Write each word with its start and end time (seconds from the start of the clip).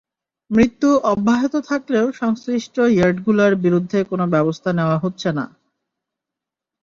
মৃত্যু 0.51 0.89
অব্যাহত 1.05 1.53
থাকলেও 1.69 2.05
সংশ্লিষ্ট 2.11 2.75
ইয়ার্ডগুলোর 2.91 3.53
বিরুদ্ধে 3.55 3.99
কোনো 4.03 4.25
ব্যবস্থা 4.27 4.69
নেওয়া 4.73 4.97
হচ্ছে 4.97 5.29
না। 5.31 5.45